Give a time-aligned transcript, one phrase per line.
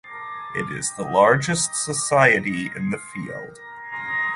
[0.55, 3.59] It is the largest society in the field.